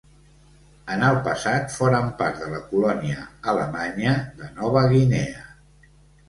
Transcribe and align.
En 0.93 1.01
el 1.09 1.17
passat 1.27 1.69
foren 1.75 2.09
part 2.21 2.39
de 2.45 2.47
la 2.53 2.61
colònia 2.71 3.27
alemanya 3.53 4.15
de 4.41 4.49
Nova 4.57 4.85
Guinea. 4.95 5.47